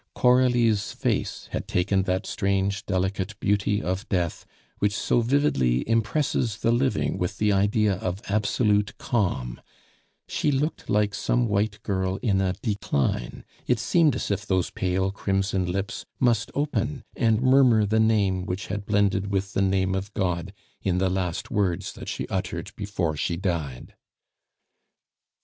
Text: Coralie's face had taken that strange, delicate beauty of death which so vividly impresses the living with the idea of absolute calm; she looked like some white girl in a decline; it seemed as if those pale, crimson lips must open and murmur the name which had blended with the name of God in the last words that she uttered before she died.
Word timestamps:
Coralie's 0.15 0.93
face 0.93 1.47
had 1.51 1.67
taken 1.67 2.01
that 2.01 2.25
strange, 2.25 2.87
delicate 2.87 3.39
beauty 3.39 3.83
of 3.83 4.09
death 4.09 4.47
which 4.79 4.95
so 4.97 5.21
vividly 5.21 5.87
impresses 5.87 6.57
the 6.57 6.71
living 6.71 7.19
with 7.19 7.37
the 7.37 7.53
idea 7.53 7.97
of 7.97 8.19
absolute 8.27 8.97
calm; 8.97 9.61
she 10.27 10.51
looked 10.51 10.89
like 10.89 11.13
some 11.13 11.47
white 11.47 11.79
girl 11.83 12.15
in 12.23 12.41
a 12.41 12.55
decline; 12.63 13.45
it 13.67 13.77
seemed 13.77 14.15
as 14.15 14.31
if 14.31 14.43
those 14.43 14.71
pale, 14.71 15.11
crimson 15.11 15.71
lips 15.71 16.07
must 16.19 16.49
open 16.55 17.03
and 17.15 17.43
murmur 17.43 17.85
the 17.85 17.99
name 17.99 18.47
which 18.47 18.65
had 18.73 18.87
blended 18.87 19.27
with 19.31 19.53
the 19.53 19.61
name 19.61 19.93
of 19.93 20.11
God 20.15 20.51
in 20.81 20.97
the 20.97 21.11
last 21.11 21.51
words 21.51 21.93
that 21.93 22.09
she 22.09 22.27
uttered 22.29 22.71
before 22.75 23.15
she 23.15 23.37
died. 23.37 23.93